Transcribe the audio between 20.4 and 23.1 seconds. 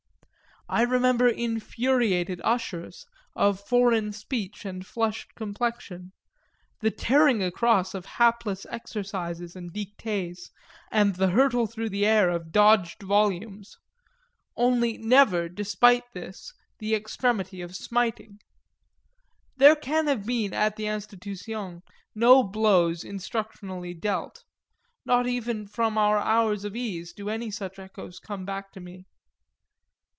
at the Institution no blows